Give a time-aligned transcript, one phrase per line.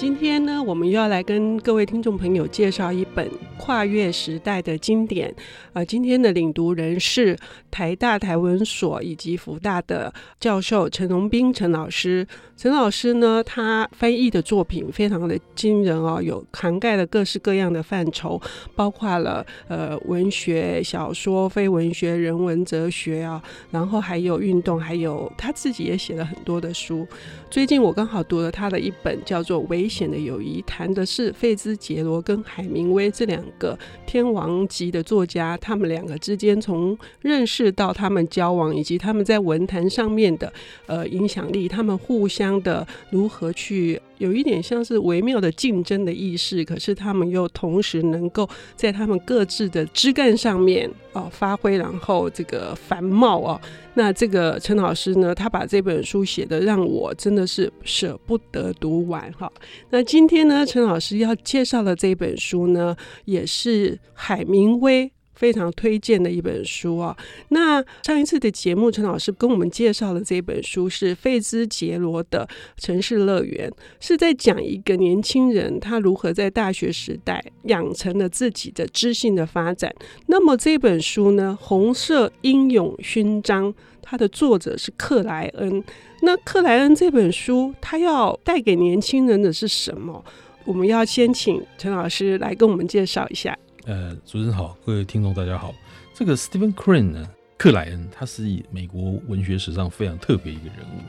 [0.00, 5.32] 今天呢，我们又要来跟各位听众朋友介绍一本跨越时代的经典。
[5.74, 7.36] 呃，今天的领读人是
[7.70, 10.10] 台大台文所以及福大的
[10.40, 12.26] 教授陈荣斌陈老师。
[12.56, 18.40] 陈老师呢，他翻译的作品非常的惊人哦，有涵盖了各式各样的范畴，
[18.74, 27.06] 包括了呃文学、小说、非文学、人文、哲学啊，然后还有运动，还有他自己也写了很多的书。
[27.50, 33.76] 最近我刚好读了他的一本叫做《危险的友谊》，谈的是费兹杰罗跟海明威这两个
[34.06, 40.52] 天王级的作家，他们两个之间从认识到他们交往，以及他们在文坛上面的
[40.86, 44.00] 呃影响力，他们互相的如何去。
[44.20, 53.58] 有一点像是微妙的竞争的意识，可是他们又同时能够在他们各自的枝干上面哦发挥，然后这个繁茂哦。
[53.94, 59.50] 那这个陈老师呢，他把这本书写的让我真的是舍不得读完哈。
[59.88, 65.10] 那今天呢，陈老师要介绍的这本书呢，也是海明威。
[65.40, 67.16] 非常推荐的一本书啊！
[67.48, 72.46] 那上一次的节目，陈老师跟我们介绍的这本书是费兹杰罗的
[72.84, 79.90] 《城市乐园》，是在讲一个年轻人他如何在大学时代养成了自己的知性的发展。
[80.26, 85.82] 那么这本书呢，《红色英勇勋章》，它的作者是克莱恩。
[86.20, 90.22] 那克莱恩这本书，他要带给年轻人的是什么？
[90.66, 93.56] 我们要先请陈老师来跟我们介绍一下。
[93.86, 95.74] 呃，主持人好，各位听众大家好。
[96.14, 101.00] 这个 Stephen Crane 呢，克莱恩，他是美国文学史上非常特别一个人物。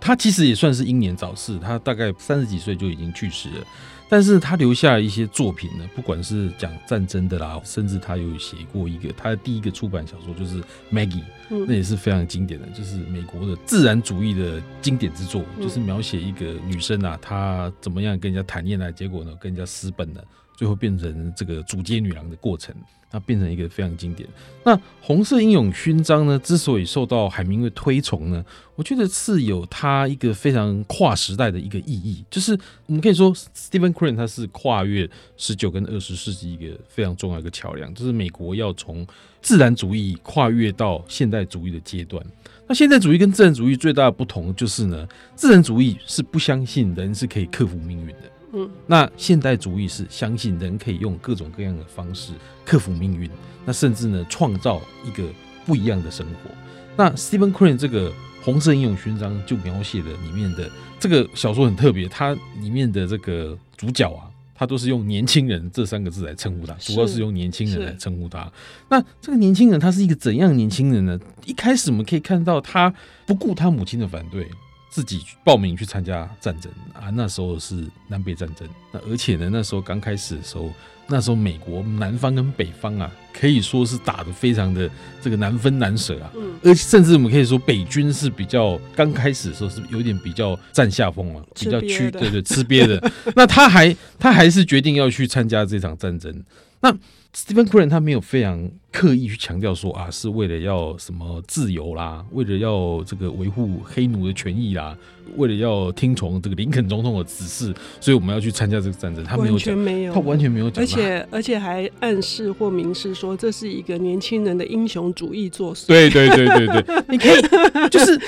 [0.00, 3.66] 他其实也算是英年早逝，他大概三十几岁就已经去世了。
[4.08, 10.62] 但是他留下一些作品呢，不管是讲战争的啦，甚至他有写过一个他的第一个出版小说就是
[10.92, 20.24] Maggie，那也是非常经典的，就是美国的自然主义的经典之作，就是描写一个女生啊，她怎么样跟人家谈恋爱，结果呢跟人家私奔了。
[20.56, 22.74] 最后变成这个主街女郎的过程，
[23.12, 24.28] 那变成一个非常经典。
[24.64, 28.44] 那红色英勇勋章呢，之所以受到海明威推崇呢，
[28.74, 32.24] 我觉得是有它一个非常跨时代的一个意义。
[32.30, 39.06] 就是我们可以说，Stephen Crane 他是跨越十九跟二十世纪一个非常重要的一个桥梁，就是美国要从
[39.40, 42.24] 自然主义跨越到现代主义的阶段。
[42.66, 45.06] 那现代主义跟自然主义最大的不同就是呢，
[45.36, 48.22] 自然主义是不相信人是可以克服命运的。
[48.52, 52.32] 嗯，那现代主义是相信人可以用各种各样的方式
[52.64, 53.28] 克服命运，
[53.64, 55.24] 那甚至呢创造一个
[55.64, 56.50] 不一样的生活。
[56.96, 58.12] 那 Stephen Crane 这个
[58.42, 68.50] 红色英勇勋章就描写了里面的这个小说很特别，它里面的这个主角啊，他都是用年轻人这三个字来称呼他，主要是用年轻人来称呼他。
[68.88, 71.18] 那这个年轻人他是一个怎样年轻人呢？
[71.44, 72.94] 一开始我们可以看到他
[73.26, 74.48] 不顾他母亲的反对。
[74.96, 78.66] 自己报名去参加战争啊，那时候是南北战争。
[78.90, 80.72] 那而且呢，那时候刚开始的时候，
[81.06, 84.90] 那时候美国南方跟北方啊，可以说是打得非常的
[85.20, 86.32] 这个难分难舍啊。
[86.34, 86.54] 嗯。
[86.64, 93.12] 而且甚至我们可以说，北军是比较刚开始的时候是有点比较占下风啊，比较屈，对对，吃瘪的。
[93.34, 96.42] 那他还他还是决定要去参加这场战争。
[96.80, 96.90] 那
[97.34, 104.96] Stephen Crane 他没有非常刻意去强调说啊，是为了要什么自由啦，为了要这个维护黑奴的权益啦，
[105.36, 109.22] 为了要听从这个林肯总统的指示，所以我们要去参加这个战争。
[109.22, 115.86] 他没有全没有，他完全没有讲，而且而且还暗示或明示说这是一个年轻人的英雄主义作祟。
[115.88, 118.18] 对对对对对， 你可以就是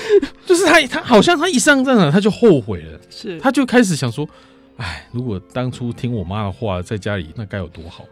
[0.45, 4.29] 就是他他好像他一上战场他就后悔了，是他就开始想说，
[4.77, 8.05] 哎，如果当初听我妈的话，在家里那该有多好。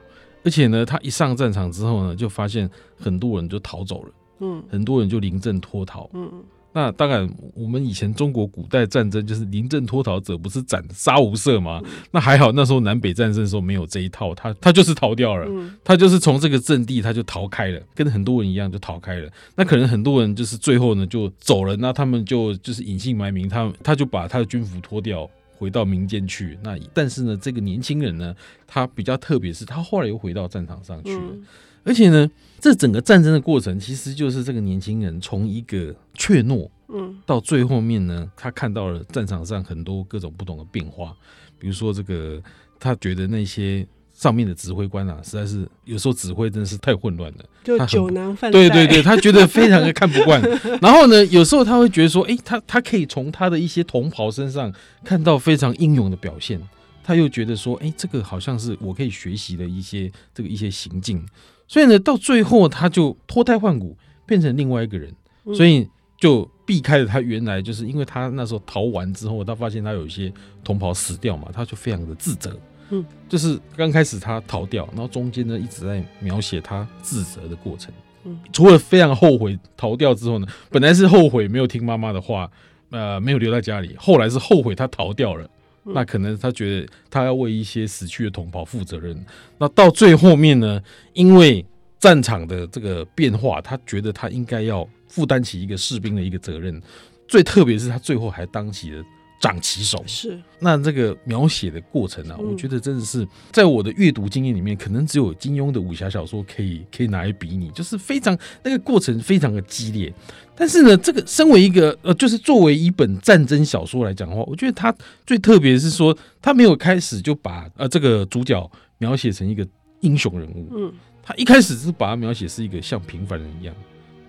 [0.47, 4.09] 而且呢，他一上战场之后呢，就发现很多人就逃走了，
[4.39, 6.41] 嗯，很多人就临阵脱逃，嗯，
[6.71, 11.81] 那当然，我们以前中国古代战争就是临阵脱逃者不是斩杀无赦吗？
[12.11, 15.45] 那还好，那时候南北战争的时候没有这一套，他他就是逃掉了，
[15.83, 19.29] 他就是从这个阵地他就逃开了，跟很多人一样就逃开了。
[19.53, 25.29] 那可能很多人就是最后呢就走了，那他们就就是隐姓埋名，他他就把他的军服脱掉。
[25.57, 28.35] 回到民间去，那但是呢，这个年轻人呢，
[28.67, 31.45] 他比较特别，是他后来又回到战场上去了，嗯、
[31.83, 41.15] 而且呢，这整个战争的过程，其实就是这个年轻人从一个怯懦，嗯，到最后面呢，他看到了战场上很多各种不同的变化，
[41.57, 42.41] 比如说这个，
[42.79, 43.85] 他觉得那些
[44.17, 48.59] 上面的指挥官啊，实在是有时候指挥真的是太混乱了，就酒囊饭袋。
[48.59, 50.41] 对对对，他觉得非常的看不惯。
[50.81, 54.73] 然后呢，有时候他会觉得说，哎，他他可以从他的一些同袍身上
[55.05, 56.59] 看到非常英勇的表现，
[57.03, 61.23] 他又觉得说，哎，这个好像是我可以学习的一些这个一些行径。
[61.67, 65.13] 所以呢，到最后他就脱胎换骨，变成另外一个人，
[65.55, 65.87] 所以
[66.19, 70.33] 就避开了他原来就是因为他那时候逃完之后，他发现他有一些
[70.63, 72.59] 同袍死掉嘛，他就非常的自责。
[72.89, 77.93] 嗯，就是刚开始他逃掉，然后中间呢一直在描写他自责的过程。
[78.23, 82.49] 嗯，除了非常后悔逃掉之后呢，本来是后悔没有听妈妈的话，
[82.89, 85.49] 呃，没有留在家里，后来是后悔他逃掉了。
[85.89, 89.25] 那可能他觉得他要为一些死去的同胞负责任。
[89.57, 90.81] 那到最后面呢，
[91.13, 91.65] 因为
[91.97, 96.81] 战场的这个变化，他觉得他应该要负担起一个士兵的一个责任。
[97.25, 99.03] 最特别是他最后还当起了。
[99.39, 100.03] 长旗手。
[100.07, 110.13] 是，那这个描写的过程啊，我觉得真的是在我的阅读经验里面，可能只有金庸的武侠小说可以可以拿来比拟，就是非常那个过程非常的激烈。
[110.55, 114.93] 但是呢，这个身为一个呃，就是作为一本战争小说来讲的话，我觉得它
[115.25, 119.67] 最特别的是说，他没有开始就把呃这个主角描写成一个
[119.99, 120.91] 英雄人物，嗯，
[121.21, 123.75] 他一开始是把他描写是一个像平凡人一样，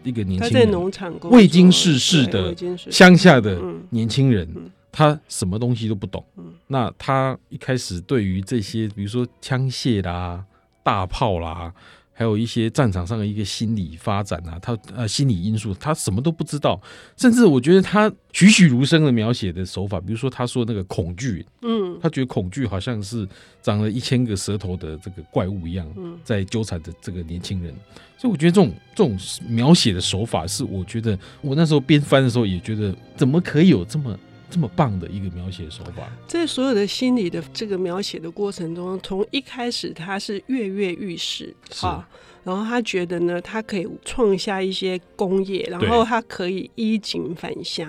[0.08, 2.54] 一个年轻人，在农场未经世事的
[2.90, 3.60] 乡下的
[3.90, 4.48] 年轻人。
[4.90, 6.24] 他什么东西都不懂，
[6.66, 10.42] 那他一开始对于这些，比如说枪械啦、
[10.82, 11.72] 大炮啦，
[12.18, 16.80] 还有一些战场上的一个心理发展啊，他呃心理因素，他什么都不知道。
[17.16, 23.24] 甚至我觉得他栩栩如生的描写的手法，比如说他说那个恐惧，嗯，他觉得恐惧好像是
[23.62, 25.86] 长了一千个舌头的这个怪物一样，
[26.24, 27.72] 在纠缠着这个年轻人。
[28.16, 29.16] 所以我觉得这种这种
[29.48, 34.18] 描写的手法，是我觉得我那时候边翻的时候也觉得，怎么可以有这么。
[34.50, 42.08] 这么棒的一个描写手法，在所有的心理的这个描写的过程中，从一开始他是跃跃欲试，啊，
[42.44, 47.88] 然后他觉得呢，他可以创下一些功业，然后他可以衣锦返乡。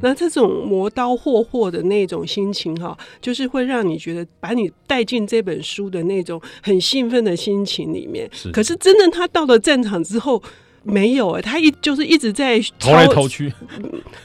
[0.00, 8.28] 那这种磨刀霍霍的那种心情，哈，就是会让你觉得把你带进这本书的那种很兴奋的心情里面。
[8.32, 10.42] 是，可是真的他到了战场之后。
[10.82, 13.52] 没有哎，他一就是一直在逃来逃去，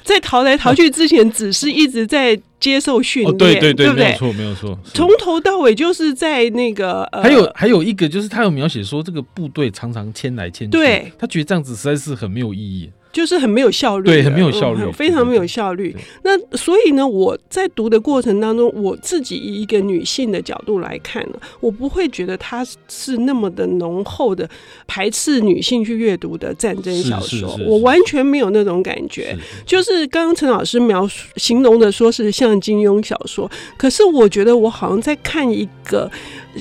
[0.03, 4.05] 在逃来逃去之前，只是一直在接受训练，对对对，对不对？
[4.05, 7.03] 没有错，没有错，从头到尾就是在那个。
[7.11, 12.89] 呃、还有还有一个就是他有描写说，这个部队常常迁来迁去，对，他觉得这样子实在是很没有意义。
[13.15, 15.95] 就是很没有效率，对，很没有效率，嗯、非常没有效率。
[16.23, 24.49] 那所以呢，我在读的过程当中，我自己以一个女性的角度来看呢，我不会觉得它是那么的浓厚的
[24.85, 29.33] 排斥女性去阅读的战争小说，我完全没有那种感觉。
[29.65, 36.11] 就是刚刚陈老师描述形容的说是像金庸小说，可是我觉得我好像在看一个。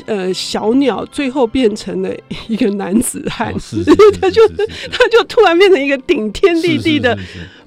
[0.07, 2.11] 呃，小鸟最后变成了
[2.49, 3.55] 一个男子汉，
[4.21, 7.17] 他就他就突然变成一个顶天立地的，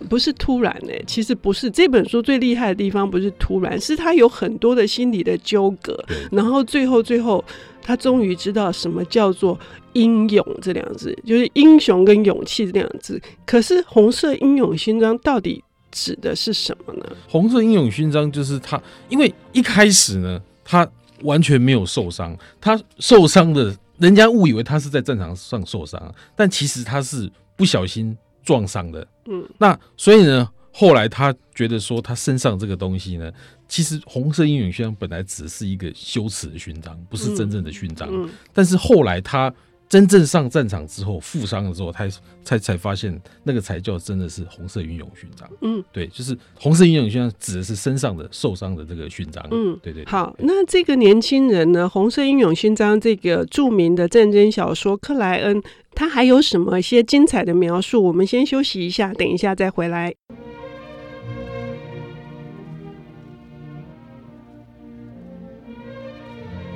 [0.09, 1.03] 不是突然呢、欸？
[1.07, 5.97] 其实不是，这本书最厉害的地方不是突然，是他有很多的心理的纠葛，
[6.31, 7.43] 然后最后最后
[7.81, 9.57] 他终于知道什么叫做
[9.93, 13.21] 英勇这两字，就是英雄跟勇气这两字。
[13.45, 17.05] 可是红色英勇勋章到底指的是什么呢？
[17.29, 20.85] 红色英勇勋章就是他，因为一开始呢，他。
[21.23, 29.07] 完全没有受伤，他受伤的，人家误以为他是在战场上受伤，但其实他是不小心撞伤的。
[29.25, 33.31] 嗯，那所以呢，后来他觉得说，他身上这个东西呢，
[33.67, 38.07] 其实红色英勇勋章本来只是一个羞耻的勋章，不是真正的勋章。
[38.11, 39.53] 嗯，但是后来他。
[39.89, 42.07] 真正上战场之后负伤了之后，他
[42.43, 45.49] 才才发现那个才叫真的是红色英勇勋章。
[45.61, 49.45] 嗯，对，就是红色英勇勋章指的是身上的受伤的这个勋章。
[49.51, 50.05] 嗯，对对，对。
[50.05, 51.87] 好，那这个年轻人呢？
[51.87, 55.61] 红色英勇勋章这个著名的战争小说克莱恩，
[55.95, 58.03] 他还有什么一些精彩的描述？
[58.03, 60.13] 我们先休息一下，等一下再回来。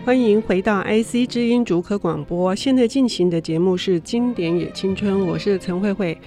[0.03, 6.17] 欢迎回到 IC 知音竹科广播，现在进行的节目是《经典也青春》，我是陈慧慧。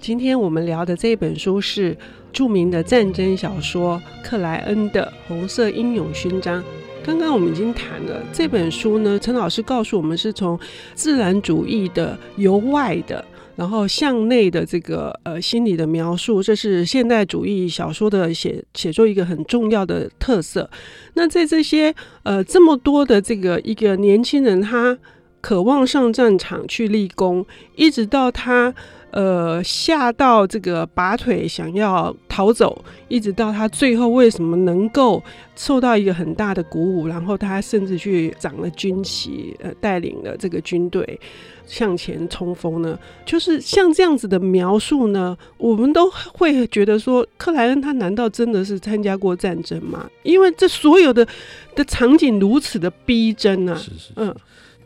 [0.00, 1.94] 今天我们聊的这本书是
[2.32, 6.62] 著名的战争小说克莱恩的《红色英勇勋章》。
[7.04, 10.58] 刚刚我们已经谈了这本书呢，陈老师告诉我们是从
[10.94, 13.22] 自然主义的由外的。
[13.58, 20.70] 然后向内的这个呃心理的描述，这是现代主义小说的写写作一个很重要的特色。
[21.14, 24.96] 那在这些呃这么多的这个一个年轻人，他
[25.40, 28.72] 渴望上战场去立功，一直到他
[29.10, 35.22] 呃吓到这个拔腿想要逃走，一直到他最后为什么能够
[35.56, 41.18] 受到一个很大的鼓舞，然后他甚至去掌了军旗，呃，带领了这个军队
[41.66, 42.98] 向前冲锋呢？
[43.24, 50.08] 就是像这样子的描述呢，我们都会觉得说，克莱恩他难道真的是参加过战争吗？
[50.22, 51.26] 因为这所有的
[51.74, 53.74] 的场景如此的逼真啊！
[53.74, 54.34] 是是，是，嗯。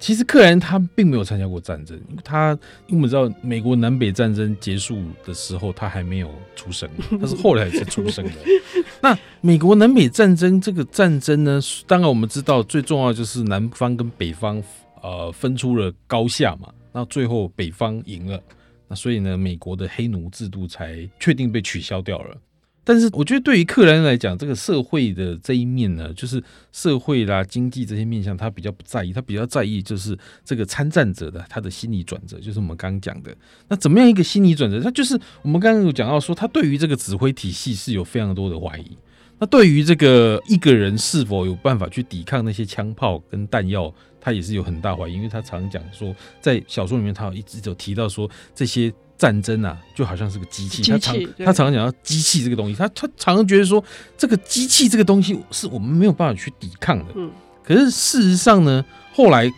[0.03, 2.51] 其实克莱恩他并没有参加过战争，因为他
[2.89, 6.91] 因为我们知道美国南北战争结束的时候，他还没有出生，
[7.21, 8.33] 他是后来才出生的。
[9.01, 14.61] 那美国南北战争这个战争呢，当然我们知道最重要就是南方跟北方
[15.01, 18.43] 呃分出了高下嘛，那最后北方赢了，
[18.89, 22.37] 那所以呢，美国的黑奴制度才确定被取消掉了。
[22.85, 33.33] 但是我觉得，对于克莱恩来讲，这个社会的这一面呢，就是社会啦、经济这些面向，他比较不在意，他比较在意就是这个参战者的他的心理转折，就是我们刚刚讲的。
[33.69, 34.81] 那怎么样一个心理转折？
[34.81, 38.97] 他就是我们刚刚有讲到说，他对于这个指挥体系是有非常多的怀疑。
[39.39, 48.91] 那对于这个一个人是否有办法去抵抗那些枪炮跟弹药，他也是有很大怀疑，因为他常讲说，在小说里面他有一直有提到说这些。
[49.19, 50.83] 战争啊，就好像是个机器。
[50.91, 53.85] 他常他常常讲到机器这个东西，他他常常觉得说，
[54.19, 57.05] 这个机器这个东西是我们没有办法去抵抗的。
[57.15, 57.31] 嗯，
[57.63, 59.49] 可是事实上呢，后来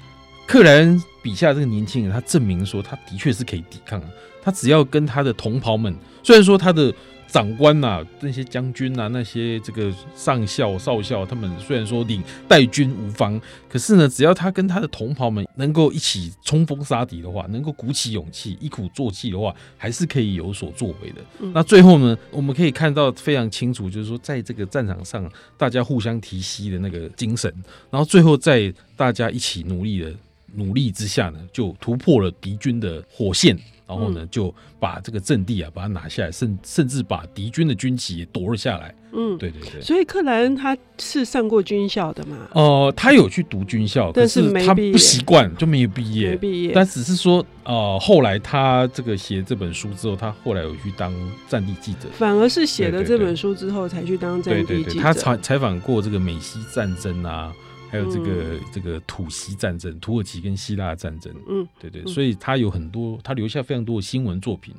[0.47, 4.07] 克莱恩笔下这个年轻人，他证明说，他的确是可以抵抗的。
[4.43, 6.93] 他只要跟他的同袍们，虽然说他的。
[7.35, 21.17] 长官呐、啊，那些将军呐、啊，那些这个上校、少校，他们虽然说领带军无方，可是呢，只要他跟他的同袍们能够一起冲锋杀敌的话，能够鼓起勇气、一鼓作气的话，还是可以有所作为的。
[21.41, 27.53] 嗯、那最后呢，我们可以看到非常清楚，就是说，在这个战场上，大家互相提携的那个精神，
[27.91, 30.15] 然后最后在大家一起努力的
[30.55, 33.59] 努力之下呢，就突破了敌军的火线。
[33.87, 38.95] 然后呢，就把这个阵地啊，把它拿下来，甚甚至把敌军的军旗也夺了下来。
[39.13, 39.81] 嗯，对对对。
[39.81, 42.37] 所以克莱恩他是上过军校的嘛？
[42.53, 46.31] 哦、呃，他有去读军校，但是他不习惯，就没有毕业。
[46.31, 46.73] 没毕业。
[46.75, 51.13] 但只是说，呃，后来他这个写这本书之后，他后来有去当
[51.49, 52.09] 战地记者。
[52.15, 54.75] 反而是写了这本书之后，才去当战地记者。
[54.75, 57.53] 对对对，他采采访过这个美西战争啊。
[57.95, 64.75] 还有这个这个土西战争，土耳其跟希腊战争，嗯，对对，所以他有很多，他留下非常多的新闻作品。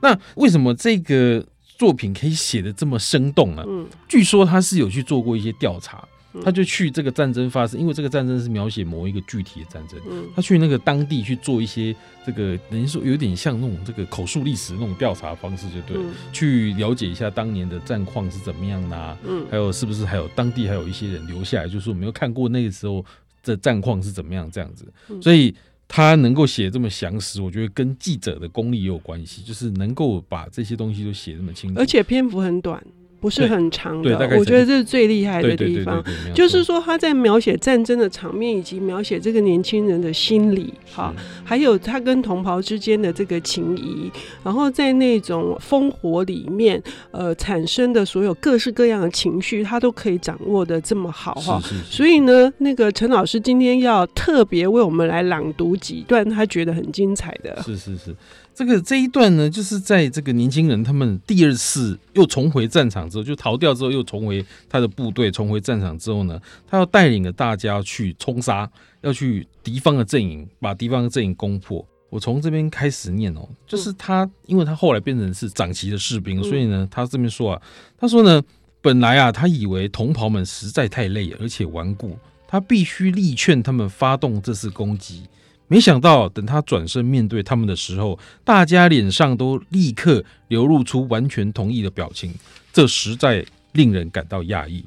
[0.00, 3.64] 那为什么这个作品可以写的这么生动呢？
[3.66, 6.06] 嗯，据说他是有去做过一些调查。
[6.44, 9.98] 他就去这个战争发生，因为这个战争是描写某一个具体的战争。
[10.34, 11.94] 他去那个当地去做一些
[12.24, 23.04] 这个，等于说有点像那种这个口述历史那种调查方式，就对了，去了解一下当年的战况是怎么样的，嗯，还有是不是还有当地还有一些人留下来，就是我没有看过那个时候
[23.42, 24.86] 的战况是怎么样这样子。
[25.20, 25.52] 所以
[25.88, 32.80] 他能够写这么详实，我觉得跟记者的功力也有关系，就是能够把这些东西都写这么清楚，而且篇幅很短。
[33.20, 36.02] 不是很长的，我觉得这是最厉害的地方，
[36.34, 44.10] 就是说他在描写战争的场面，以及描写这个年轻人的心理，哈，还有他跟同袍之间的这个情谊，
[44.42, 51.60] 然后在那种烽火里面，呃，产生的所有各式各样的情绪，他都可以掌握的这么好，哈。
[51.84, 58.16] 所以呢，那个陈老师今天要特别为我们来朗读几段他觉得很精彩的，是是是。
[58.54, 66.38] 这个这一段呢，就是在这个年轻人他们第二次又重回战场之后，就逃掉之后又重回他的部队，重回战场之后呢，
[66.68, 71.86] 他要带领着大家去冲杀，要去敌方的阵营，把敌方的阵营攻破。
[72.10, 77.62] 我从这边开始念哦，就是他，因为他后来变成是长旗的士兵，所以呢，他这边说啊，
[77.96, 78.42] 他说呢，
[78.82, 85.22] 本来啊，他以为同袍们实在太累而且顽固，他必须力劝他们发动这次攻击。
[85.72, 92.34] 没想到，等他转身面对他们的时候，大家脸上都立刻流露出完全同意的表情，
[92.72, 94.84] 这实在令人感到讶异。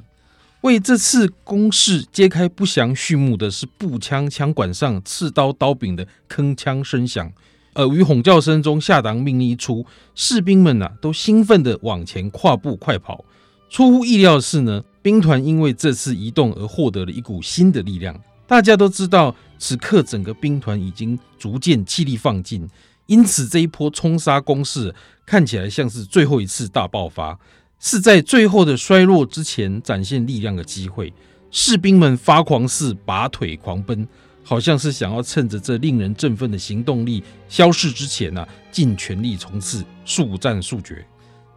[0.60, 7.32] 为这次攻势揭开不祥序幕的是步枪枪管上刺刀刀柄的铿锵声响，
[7.72, 13.24] 而与吼叫声中，下达命令一出，士兵们呐、都兴奋地往前跨步快跑。
[13.70, 18.14] 出乎意料的是呢，兵团因为这次移动而获得了一股新的力量。
[18.46, 22.68] 大家都知道，此刻整个兵团已经逐渐气力放尽，
[23.06, 27.38] 因此这一波冲杀攻势看起来像是最后一次大爆发，
[27.80, 31.12] 是在最后的衰弱之前展现力量的机会。
[31.50, 34.06] 士兵们发狂似拔腿狂奔，
[34.42, 41.06] 好像是想要趁着这令人振奋的行动力消逝之前呢、尽全力冲刺，速战速决。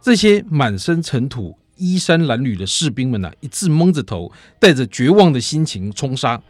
[0.00, 6.40] 这些满身尘土、衣衫褴褛的士兵们呢、一致蒙着头，带着绝望的心情冲杀。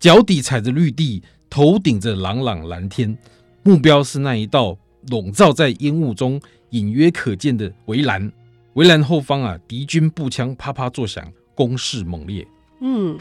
[0.00, 3.16] 脚底踩着绿地，头顶着朗朗蓝天，
[3.62, 4.78] 目标是那一道
[5.10, 6.40] 笼罩在烟雾中，
[6.70, 8.32] 隐约可见的围栏。
[8.72, 12.48] 围栏后方啊，敌军步枪啪啪作响，攻势猛烈。
[12.80, 13.18] 嗯，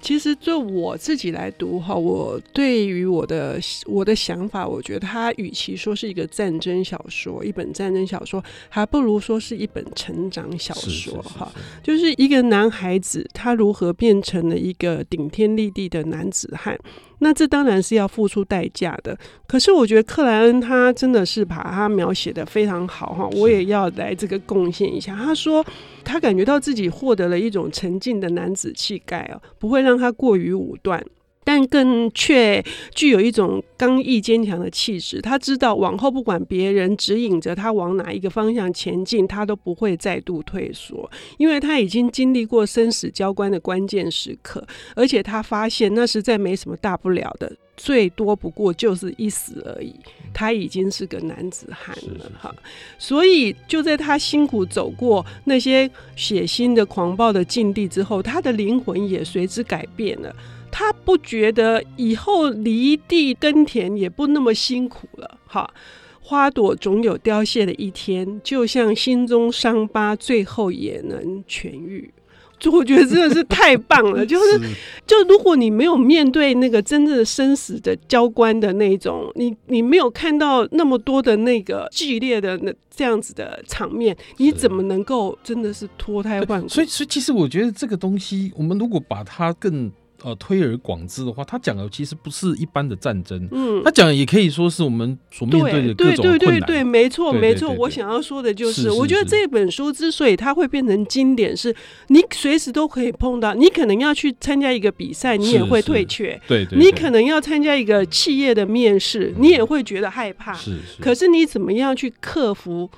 [0.00, 11.52] 其实就我自己来读哈，我对于我的我的想法，我觉得它与其说是一个战争小说，一本战争小说，还不如说是一本成长小说哈。
[11.82, 16.78] 就是一个男孩子他如何变成了一个顶天立地的男子汉。
[17.24, 19.16] 那这当然是要付出代价的，
[19.46, 25.16] 可是我觉得克莱恩他真的是把他描写的非常好哈，我也要来这个贡献一下。
[25.16, 25.64] 他说
[26.04, 31.02] 他感觉到自己获得了一种沉静的男子气概哦，不会让他过于武断。
[31.44, 35.20] 但更却具有一种刚毅坚强的气质。
[35.20, 49.94] 他知道往后不管别人指引着他往哪一个方向前进，他都不会再度退缩，因为他已经经历过生死交关的关键时刻，而且他发现那实在没什么大不了的，最多不过就是一死而已。
[50.32, 52.52] 他已经是个男子汉了哈，
[52.98, 60.34] 所以就在他辛苦走过那些血腥的狂暴的境地之后，他的灵魂也随之改变了。
[60.76, 65.72] 他不觉得以后犁地耕田也不那么辛苦了，哈，
[66.20, 72.12] 花朵总有凋谢的一天，就像心中伤疤最后也能痊愈。
[72.58, 74.58] 就我觉得真的是太棒了， 就是
[75.06, 86.68] 就如果你没有面对那个真正的生死的交关的那种，你你没有看到那么多的那个剧烈的那这样子的场面，你怎么能够真的是脱胎换骨？
[86.68, 89.92] 所以，所以其实我觉得这个东西，我们如果把它更。
[90.24, 96.38] 呃，推而广之的话，他讲的其实不是一般的战争，嗯，他讲的也可以说是我们所面对的各种困难。
[96.38, 97.70] 对对对对，没错没错。
[97.70, 101.76] 我想要说的就是我觉得这本书之所以它会变成经典，是
[102.06, 103.52] 你随时都可以碰到。
[103.52, 110.54] 你可能要去参加一个比赛，你也会退却；对对，你可能要参加一个企业的面试，你也会觉得害怕。
[110.54, 111.02] 是是。
[111.02, 112.90] 可是你怎么样去克服？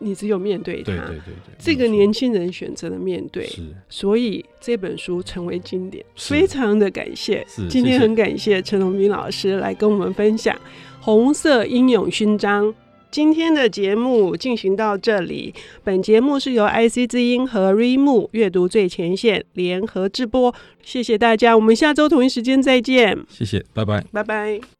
[0.00, 7.46] 你只有面对他，对对对对，这个年轻人选择了面对，是，所以这本书成为经典，非常的感谢。
[7.48, 10.54] 是，今天很感谢陈龙斌老师来跟我们分享
[11.00, 12.66] 《红色英勇勋章》。
[13.10, 15.52] 今天的节目进行到这里，
[15.82, 23.18] 本节目是由 IC 之音和 Readmoo 阅读最前线联合制播，谢谢大家，我们下周同一时间再见。
[23.28, 24.79] 谢谢，拜拜，拜拜。